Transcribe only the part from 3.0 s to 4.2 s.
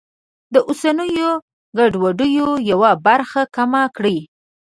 برخه کمه کړي.